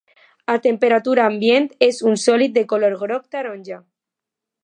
[0.53, 3.79] A temperatura ambient és un sòlid de color groc-taronja.